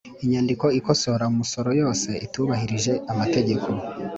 [0.23, 3.67] Inyandiko ikosora umusoro yose itubahirije amategeko.